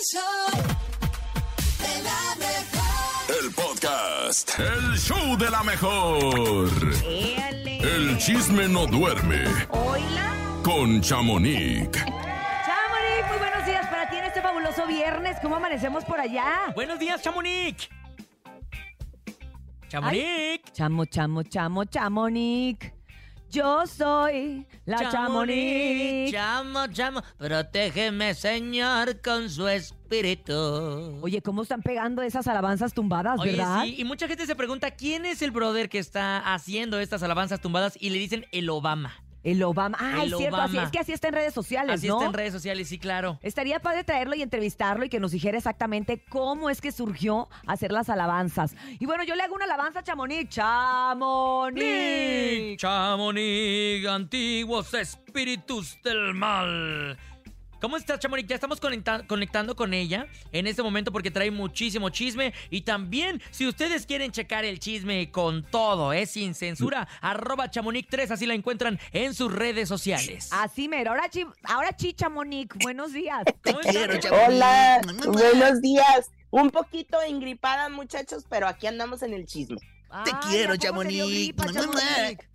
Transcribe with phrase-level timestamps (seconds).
[0.00, 0.22] El show
[1.78, 3.44] de la mejor.
[3.44, 4.58] El podcast.
[4.58, 6.70] El show de la mejor.
[7.04, 9.44] El chisme no duerme.
[9.68, 10.62] Oila.
[10.62, 11.90] Con Chamonix.
[11.98, 15.36] Chamonix, muy buenos días para ti en este fabuloso viernes.
[15.42, 16.72] ¿Cómo amanecemos por allá?
[16.74, 17.90] Buenos días, Chamonix.
[19.88, 20.72] Chamonix.
[20.72, 22.90] Chamo, chamo, chamo, Chamonix.
[23.50, 26.30] Yo soy la Chamonix.
[26.30, 27.20] Chamo, chamo.
[27.36, 31.18] Protégeme, Señor, con su espíritu.
[31.20, 33.82] Oye, ¿cómo están pegando esas alabanzas tumbadas, Oye, verdad?
[33.82, 37.60] sí, y mucha gente se pregunta quién es el brother que está haciendo estas alabanzas
[37.60, 39.14] tumbadas y le dicen el Obama.
[39.42, 39.96] El Obama.
[40.00, 40.86] Ay, El cierto, así Obama.
[40.86, 42.14] es que así está en redes sociales, Así ¿no?
[42.16, 43.38] está en redes sociales, sí, claro.
[43.42, 47.92] Estaría padre traerlo y entrevistarlo y que nos dijera exactamente cómo es que surgió hacer
[47.92, 48.74] las alabanzas.
[48.98, 50.48] Y bueno, yo le hago una alabanza a Chamonix.
[50.50, 51.80] ¡Chamonix!
[52.78, 57.18] Chamonix, antiguos espíritus del mal.
[57.80, 58.46] ¿Cómo estás, Chamonix?
[58.48, 62.52] Ya estamos conecta- conectando con ella en este momento porque trae muchísimo chisme.
[62.68, 68.30] Y también, si ustedes quieren checar el chisme con todo, es sin censura, arroba Chamonix3,
[68.32, 70.48] así la encuentran en sus redes sociales.
[70.52, 71.12] Así mero.
[71.12, 72.76] Ahora, chi, ahora chi, Chamonix.
[72.82, 73.44] Buenos días.
[73.64, 74.46] ¿Cómo estás, quiero, Chamonix?
[74.48, 76.30] Hola, buenos días.
[76.50, 79.78] Un poquito engripada, muchachos, pero aquí andamos en el chisme.
[80.10, 82.49] Ay, quiero, ¿a poco te dio Chamonix.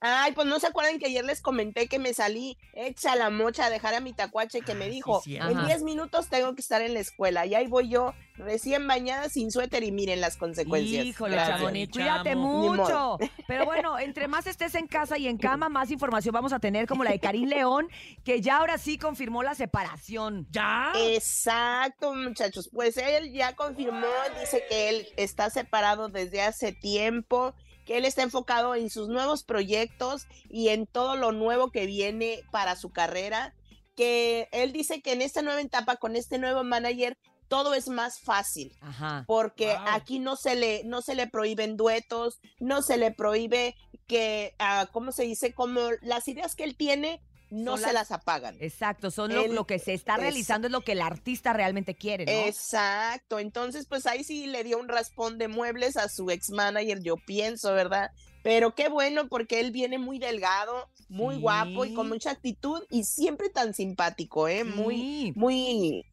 [0.00, 3.66] Ay, pues no se acuerdan que ayer les comenté que me salí hecha la mocha
[3.66, 5.66] a dejar a mi tacuache que me sí, dijo, en Ajá.
[5.66, 7.46] 10 minutos tengo que estar en la escuela.
[7.46, 11.04] Y ahí voy yo, recién bañada, sin suéter y miren las consecuencias.
[11.04, 11.58] Híjole, Gracias.
[11.58, 12.06] Chamonix, Chamo.
[12.06, 13.18] cuídate mucho.
[13.48, 16.86] Pero bueno, entre más estés en casa y en cama, más información vamos a tener,
[16.86, 17.88] como la de Karim León,
[18.24, 20.46] que ya ahora sí confirmó la separación.
[20.50, 20.92] ¿Ya?
[20.96, 22.70] Exacto, muchachos.
[22.72, 24.06] Pues él ya confirmó,
[24.40, 27.54] dice que él está separado desde hace tiempo,
[27.86, 32.42] que él está enfocado en sus nuevos proyectos y en todo lo nuevo que viene
[32.50, 33.54] para su carrera,
[33.94, 37.16] que él dice que en esta nueva etapa con este nuevo manager
[37.48, 39.24] todo es más fácil Ajá.
[39.26, 39.84] porque Wow.
[39.92, 43.76] aquí no se le no se le prohíben duetos, no se le prohíbe
[44.08, 45.54] que ah, ¿cómo se dice?
[45.54, 48.56] Como las ideas que él tiene no se las- las apagan.
[48.60, 52.24] Exacto, son lo, que se está es- realizando, es lo que el artista realmente quiere,
[52.26, 52.32] ¿no?
[52.48, 57.00] Exacto, entonces pues ahí sí le dio un raspón de muebles a su ex manager,
[57.02, 58.10] yo pienso, ¿verdad?
[58.42, 61.40] Pero qué bueno porque él viene muy delgado, muy Sí.
[61.40, 64.62] guapo y con mucha actitud y siempre tan simpático, ¿eh?
[64.64, 64.70] Sí.
[64.70, 66.04] muy, muy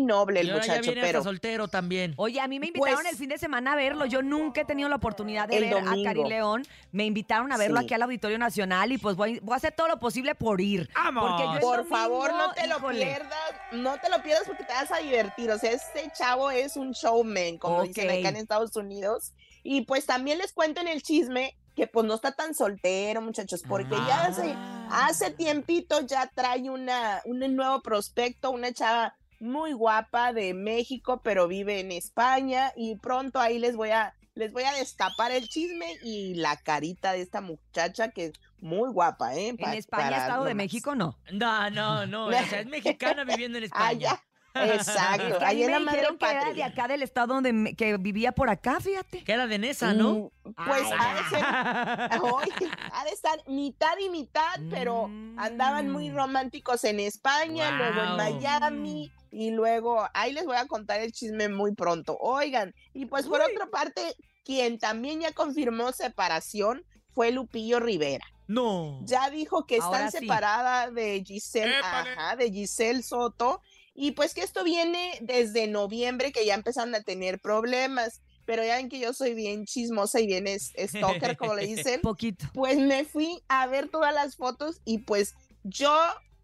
[0.00, 2.14] noble el y ahora ya muchacho, viene pero hasta soltero también.
[2.16, 4.06] Oye, a mí me invitaron Pues- el fin de semana a verlo.
[4.06, 5.94] Yo nunca he tenido la oportunidad de ver a.
[6.04, 6.64] Karim León.
[6.92, 7.86] Me invitaron a verlo Sí.
[7.86, 10.88] aquí al Auditorio Nacional y pues voy, voy a hacer todo lo posible por ir.
[10.94, 11.28] ¡Vamos!
[11.30, 13.04] Porque yo el por domingo, favor no te lo híjole.
[13.04, 16.76] pierdas, no te lo pierdas porque te vas a divertir, o sea, este chavo es
[16.76, 18.16] un showman, como dicen Ok.
[18.18, 22.14] acá en Estados Unidos, y pues también les cuento en el chisme que pues no
[22.14, 25.06] está tan soltero, muchachos, porque ya hace, Ah.
[25.08, 31.46] hace tiempito ya trae una, un nuevo prospecto, una chava muy guapa de México, pero
[31.46, 35.86] vive en España, y pronto ahí les voy a, les voy a destapar el chisme
[36.02, 39.48] y la carita de esta muchacha que es muy guapa, ¿eh?
[39.48, 40.54] En Pa- España, Estado de.
[40.54, 41.18] México, no.
[41.32, 42.26] No, no, no.
[42.26, 44.22] O sea, es mexicana viviendo en Ah, España.
[44.54, 45.22] Exacto.
[45.26, 47.02] Es que a mí Ahí en me la madre dijeron que era de acá del
[47.02, 49.24] estado donde me- que vivía por acá, fíjate.
[49.24, 50.30] Que era de Nesa, ¿no?
[50.44, 55.90] Mm, Pues Ay, ha de ser, oye, ha de estar mitad y mitad, pero andaban
[55.90, 56.14] muy Mm.
[56.16, 58.16] románticos en España, luego en Guau.
[58.16, 62.16] Miami, y luego ahí les voy a contar el chisme muy pronto.
[62.20, 66.84] Oigan, y pues por otra parte, quien también ya confirmó separación
[67.14, 68.24] fue Lupillo Rivera.
[68.46, 69.00] No.
[69.04, 70.18] Ya dijo que Ahora están sí.
[70.18, 72.10] separada de Giselle, Épale.
[72.10, 73.62] ajá, de Giselle Soto,
[73.94, 78.76] y pues que esto viene desde noviembre que ya empezaron a tener problemas, pero ya
[78.76, 82.46] ven que yo soy bien chismosa y bien stalker, como le dicen, Poquito.
[82.52, 85.96] pues me fui a ver todas las fotos y pues yo,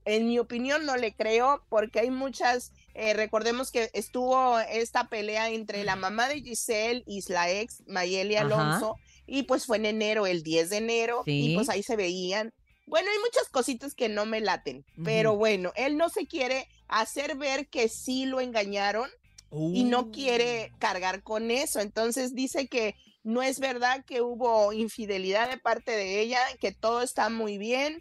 [0.06, 5.50] en mi opinión, no le creo porque hay muchas, eh, recordemos que estuvo esta pelea
[5.50, 8.47] entre la mamá de Giselle y la ex Mayeli Ajá.
[8.47, 8.97] Alonso
[9.27, 11.53] y pues fue en enero, el 10 de enero Sí.
[11.53, 12.53] y pues ahí se veían.
[12.87, 15.39] Bueno, hay muchas cositas que no me laten, pero Ujú.
[15.39, 19.09] bueno, él no se quiere hacer ver que sí lo engañaron
[19.53, 20.10] y no Uh.
[20.13, 21.81] quiere cargar con eso.
[21.81, 27.03] Entonces dice que no es verdad que hubo infidelidad de parte de ella, que todo
[27.03, 28.01] está muy bien,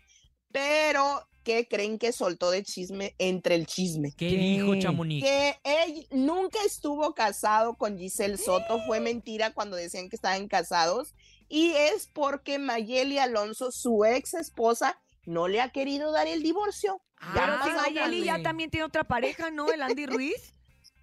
[0.52, 4.12] pero que creen que soltó de chisme entre el chisme.
[4.12, 4.36] ¿Qué ¿Qué?
[4.36, 5.24] dijo Chamonix?
[5.26, 11.16] Que él nunca estuvo casado con Giselle Soto, fue mentira cuando decían que estaban casados,
[11.48, 17.02] y es porque Mayeli Alonso, su ex esposa, no le ha querido dar el divorcio.
[17.34, 17.58] Pero
[17.94, 19.72] Ya ya también tiene otra pareja, ¿no?
[19.72, 20.54] El Andy Ruiz.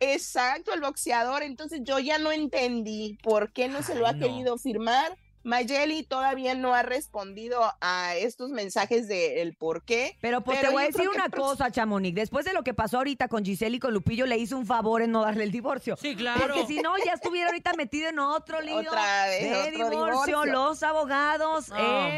[0.00, 1.42] Exacto, el boxeador.
[1.42, 4.26] Entonces yo ya no entendí por qué no se lo ha no.
[4.26, 5.16] querido firmar.
[5.46, 10.18] Mayeli todavía no ha respondido a estos mensajes de el por qué.
[10.20, 12.14] Pero pues Pero te voy a decir una cosa, Chamonix.
[12.16, 15.02] Después de lo que pasó ahorita con Giselle y con Lupillo, le hizo un favor
[15.02, 15.96] en no darle el divorcio.
[15.96, 16.40] Sí, claro.
[16.40, 20.26] Porque si no, ya estuviera ahorita metido en otro lío Otra vez, de otro divorcio,
[20.26, 20.52] divorcio.
[20.52, 21.66] los abogados.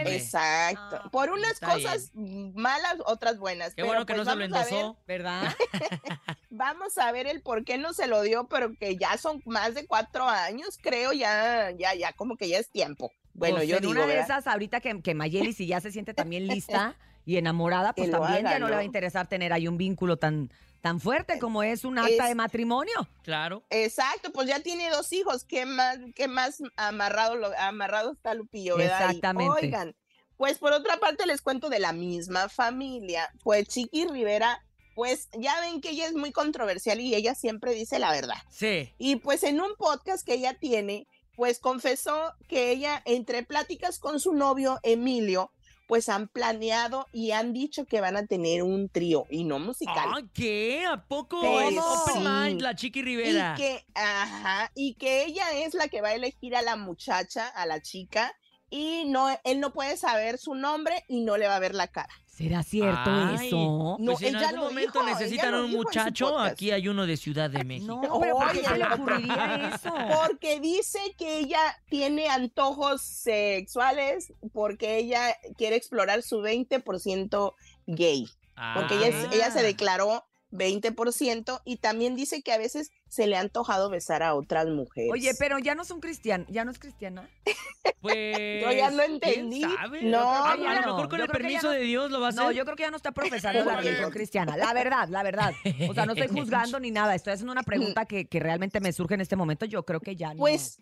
[0.07, 1.11] Exacto.
[1.11, 3.75] Por unas cosas malas, otras buenas.
[3.75, 4.97] Qué Pero, bueno que pues, no se lo endosó.
[5.07, 5.55] ¿Verdad?
[6.51, 9.75] Vamos a ver el por qué no se lo dio, pero que ya son más
[9.75, 13.11] de cuatro años, creo, ya, ya, ya, como que ya es tiempo.
[13.35, 14.25] Bueno, Pues yo en digo, una de ¿verdad?
[14.25, 18.45] esas, ahorita que, que Mayeli, si ya se siente también lista y enamorada, pues también
[18.45, 20.51] ya no, le va a interesar tener ahí un vínculo tan,
[20.81, 23.09] tan fuerte como es un acta Es- de matrimonio.
[23.23, 23.65] Claro.
[23.69, 28.77] Exacto, pues ya tiene dos hijos, ¿qué más, qué más amarrado, lo, amarrado está Lupillo,
[28.79, 29.01] ¿verdad?
[29.01, 29.67] Y, Exactamente.
[29.67, 29.95] oigan,
[30.39, 34.65] pues por otra parte les cuento de la misma familia, pues Chiqui Rivera,
[34.99, 38.35] pues ya ven que ella es muy controversial y ella siempre dice la verdad.
[38.51, 38.93] Sí.
[38.99, 41.07] Y pues en un podcast que ella tiene,
[41.37, 45.53] pues confesó que ella, entre pláticas con su novio Emilio,
[45.87, 50.09] pues han planeado y han dicho que van a tener un trío y no musical.
[50.17, 50.85] Ah, ¿qué?
[50.85, 51.61] ¿A poco?
[51.61, 52.29] Es Open sí.
[52.29, 53.55] Mind, la Chiqui Rivera.
[53.57, 57.47] Y que, ajá, y que ella es la que va a elegir a la muchacha,
[57.47, 58.37] a la chica,
[58.69, 61.87] y no, él no puede saber su nombre y no le va a ver la
[61.87, 62.13] cara.
[62.39, 63.97] ¿Será cierto Ay, eso?
[63.99, 65.83] No, pues si en ella algún lo momento dijo, ella necesitan lo un dijo en
[65.83, 66.53] su muchacho, podcast.
[66.53, 68.01] aquí hay uno de Ciudad de México.
[68.01, 68.95] No, pero ¿por qué Oye, se le no.
[68.95, 69.93] ocurriría eso?
[70.29, 77.55] Porque dice que ella tiene antojos sexuales, porque ella quiere explorar su 20%
[77.87, 78.29] gay,
[78.75, 79.63] porque ella, es- ella se Ah.
[79.63, 84.67] declaró 20% y también dice que a veces se le ha antojado besar a otras
[84.69, 85.11] mujeres.
[85.13, 87.29] Oye, pero ya no son cristianos, ya no es cristiana.
[88.01, 88.63] Pues.
[88.63, 89.61] Yo ya no ¿quién entendí.
[89.63, 90.03] sabe?
[90.05, 90.87] No, a, a ya lo no.
[90.95, 92.43] mejor con Yo el permiso no- de Dios lo va a hacer.
[92.45, 94.57] No, yo creo que ya no está profesando la religión cristiana.
[94.57, 95.53] La verdad, la verdad.
[95.89, 97.17] O sea, no estoy juzgando ni nada.
[97.17, 99.67] Estoy haciendo una pregunta que, que realmente me surge en este momento.
[99.67, 100.39] Yo creo que ya no.
[100.39, 100.81] Pues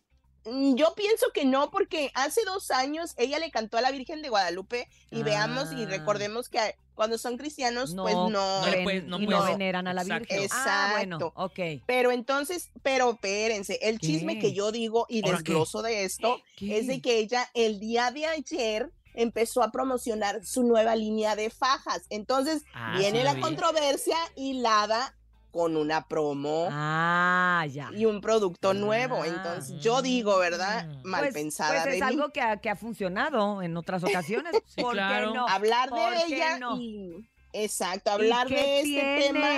[0.75, 4.29] yo pienso que no, porque hace dos años ella le cantó a la Virgen de
[4.29, 5.87] Guadalupe y veamos y Ah.
[5.89, 8.31] recordemos que cuando son cristianos, no, pues no.
[8.31, 10.27] No le creen puedes- no y no puedes- veneran a la Exacto.
[10.35, 10.49] Virgen.
[10.53, 11.43] Ah, bueno, Exacto.
[11.45, 11.83] ok.
[11.87, 16.79] Pero entonces, pero espérense, el chisme que yo digo y desgloso de esto ¿Qué?
[16.79, 21.51] es de que ella el día de ayer empezó a promocionar su nueva línea de
[21.51, 22.03] fajas.
[22.11, 23.41] Entonces, Ah, viene sí la vi.
[23.41, 25.15] controversia hilada
[25.57, 27.89] con una promo Ah, ya.
[27.95, 28.75] y un producto Ah.
[28.75, 29.25] nuevo.
[29.25, 30.87] Entonces, yo digo, ¿verdad?
[30.87, 31.09] Mm.
[31.09, 32.03] Mal Pues, pensada pues de es mí.
[32.03, 34.53] algo que ha, que ha funcionado en otras ocasiones.
[34.67, 35.33] Sí, ¿Por claro.
[35.33, 35.49] qué no?
[35.49, 36.77] hablar ¿Por de qué ella no?
[36.77, 39.49] y exacto, ¿Y hablar de este tema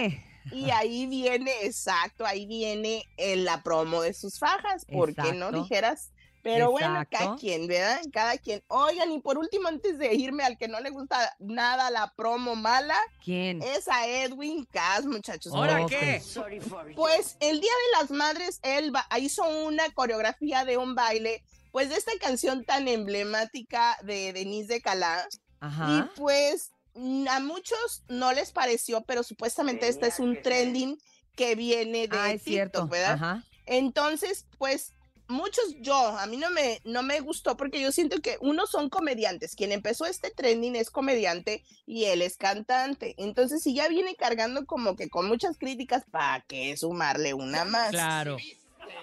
[0.53, 5.51] y ahí viene, exacto, ahí viene eh, la promo de sus fajas, ¿por qué no
[5.51, 6.13] dijeras?
[6.55, 8.01] Pero bueno, cada quien, ¿verdad?
[8.13, 8.63] Cada quien.
[8.69, 12.57] Oigan, y por último, antes de irme al que no le gusta nada la promo
[12.57, 13.63] mala, ¿Quién?
[13.63, 15.53] es a Edwin Cass, muchachos.
[15.55, 16.23] ¿Ahora qué?
[16.97, 21.97] Pues el Día de las Madres, él hizo una coreografía de un baile, pues de
[21.97, 25.29] esta canción tan emblemática de Denise de Calá.
[25.61, 25.87] Ajá.
[25.91, 26.73] Y pues
[27.31, 30.99] a muchos no les pareció, pero supuestamente este es un trending
[31.37, 32.89] que viene de ah, es TikTok, cierto.
[32.89, 33.13] ¿verdad?
[33.13, 33.45] Ajá.
[33.67, 34.95] Entonces, pues
[35.29, 38.89] muchos yo, a mí no me, no me gustó porque yo siento que unos son
[38.91, 39.55] comediantes.
[39.55, 43.15] Quien empezó este trending es comediante y él es cantante.
[43.19, 47.91] Entonces, si ya viene cargando como que con muchas críticas, ¿para qué sumarle una más?
[47.91, 48.37] Claro.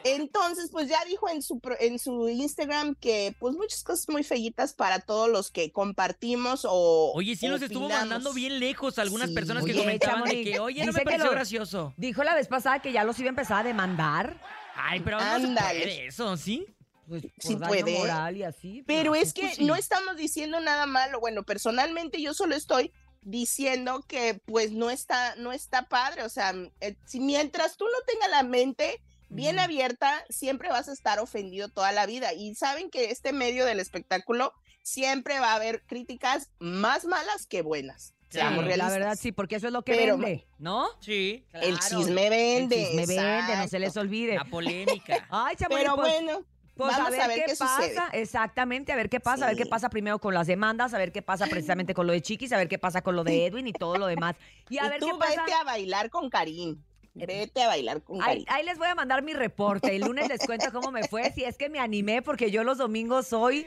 [0.04, 4.74] Entonces, pues ya dijo en su, en su Instagram que pues muchas cosas muy feitas
[4.74, 9.36] para todos los que compartimos o Oye, sí los estuvo mandando bien lejos algunas Sí.
[9.36, 11.94] personas que Oye, comentaban de que, oye, no dice me que pareció lo- gracioso.
[11.98, 14.40] Dijo la vez pasada que ya los iba a empezar a demandar.
[14.76, 15.80] Ay, pero no se Ándale.
[15.80, 16.66] puede eso, ¿sí?
[17.08, 17.98] Pues por Sí daño puede.
[18.00, 18.84] moral y así.
[18.88, 19.66] Pero pues, es que sí.
[19.66, 21.20] no estamos diciendo nada malo.
[21.20, 22.92] Bueno, personalmente yo solo estoy
[23.22, 26.24] diciendo que pues no está, no está padre.
[26.24, 30.94] O sea, eh, si mientras tú no tengas la mente bien abierta, siempre vas a
[30.94, 32.34] estar ofendido toda la vida.
[32.34, 37.62] Y saben que este medio del espectáculo siempre va a haber críticas más malas que
[37.62, 38.14] buenas.
[38.36, 40.88] Sí, la verdad sí, porque eso es lo que Pero- vende, ¿no?
[41.00, 41.46] Sí.
[41.54, 41.98] El Claro.
[42.04, 42.82] chisme vende.
[42.82, 44.00] El chisme vende, no se les exacto.
[44.02, 44.36] olvide.
[44.36, 45.26] La polémica.
[45.30, 46.42] Ay, Chamonix, Pero pues, bueno,
[46.76, 47.76] pues vamos a ver qué, qué pasa.
[47.78, 48.00] sucede.
[48.14, 51.12] Exactamente, a ver qué pasa, a ver qué pasa primero con las demandas, a ver
[51.12, 53.68] qué pasa precisamente con lo de Chiquis, a ver qué pasa con lo de Edwin
[53.68, 54.36] y todo lo demás.
[54.70, 55.42] Y a y ver tú qué pasa.
[55.42, 56.82] vete a bailar con Karim.
[57.18, 58.46] Vete a bailar con Ahí, Karim.
[58.50, 59.96] ahí les voy a mandar mi reporte.
[59.96, 62.78] El lunes les cuento cómo me fue, si es que me animé, porque yo los
[62.78, 63.66] domingos soy.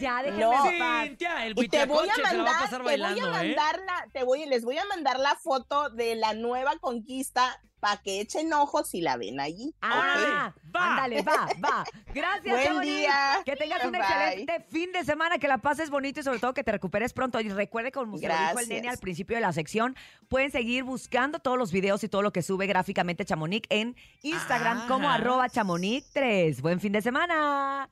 [0.00, 0.70] Ya, déjenme No.
[0.70, 1.04] en paz.
[1.06, 2.94] Cintia, el Y te voy a huitlacoche se la va a mandar, pasar te voy
[2.94, 3.30] a bailando, ¿eh?
[3.32, 7.96] mandar la, te voy, les voy a mandar la foto de la nueva conquista para
[8.02, 9.72] que echen ojos y la ven allí.
[9.82, 10.90] Ah, Va.
[10.96, 11.84] ándale, va, va.
[12.12, 13.40] Gracias, Buen día.
[13.44, 14.00] Que tengas un Bye.
[14.00, 17.38] excelente fin de semana, que la pases bonito y sobre todo que te recuperes pronto.
[17.40, 19.94] Y recuerde, como se dijo el nene al principio de la sección,
[20.28, 24.88] pueden seguir buscando todos los videos y todo lo que sube gráficamente Chamonix en Instagram
[24.88, 25.14] como Ah.
[25.14, 26.60] arroba chamonix3.
[26.60, 27.88] Buen fin de semana.